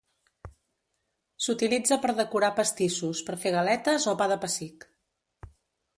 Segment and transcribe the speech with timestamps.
[1.47, 4.93] S'utilitza per decorar pastissos, per fer galetes o Pa de pessic.